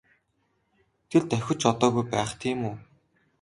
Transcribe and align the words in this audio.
Тэр 1.09 1.23
давхиж 1.29 1.61
одоогүй 1.71 2.05
байх 2.13 2.31
тийм 2.41 2.59
үү? 2.69 2.75